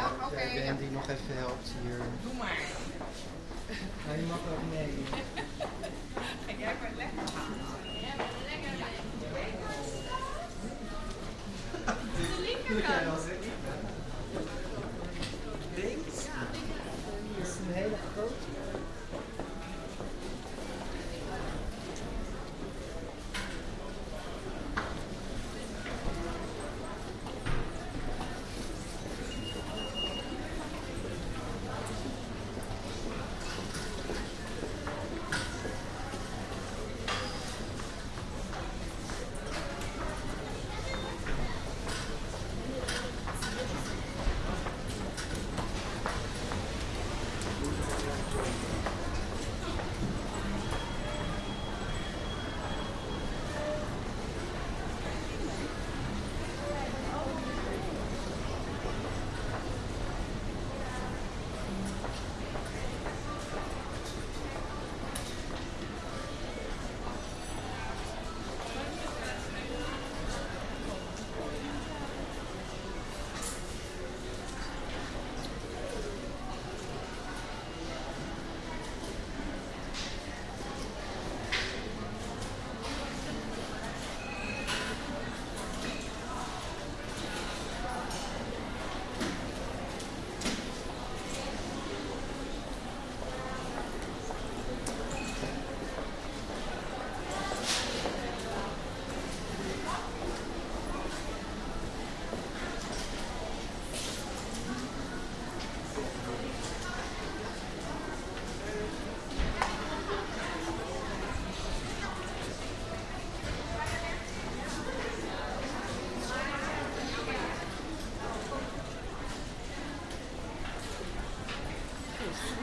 [0.00, 0.34] Ja, oké.
[0.34, 0.72] Okay, ben ja.
[0.74, 1.96] die nog even helpt hier.
[2.22, 2.58] Doe maar.
[4.06, 4.92] Nou, je mag ook mee.
[6.46, 7.19] Ga jij maar lekker.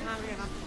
[0.07, 0.66] 啊，这个。